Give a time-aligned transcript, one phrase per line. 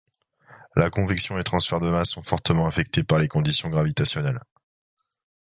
[0.75, 4.41] La convection et transfert de masse sont fortement affectés par les conditions gravitationnelles.